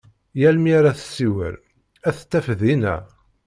[0.39, 1.55] Yal mi ara tessiwel
[2.07, 2.95] a t-taf dinna.